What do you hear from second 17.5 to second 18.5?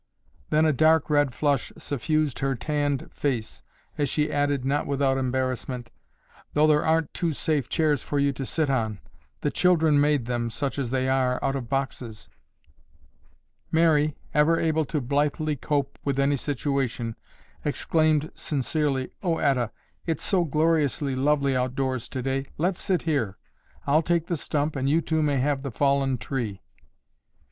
exclaimed